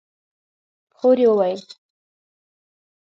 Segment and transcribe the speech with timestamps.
[0.97, 1.61] خور يې وويل: